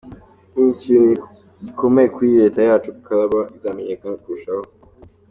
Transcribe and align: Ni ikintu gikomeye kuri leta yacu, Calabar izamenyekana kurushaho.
Ni 0.53 0.63
ikintu 0.73 1.11
gikomeye 1.63 2.07
kuri 2.15 2.29
leta 2.41 2.59
yacu, 2.67 2.89
Calabar 3.05 3.45
izamenyekana 3.57 4.15
kurushaho. 4.21 4.63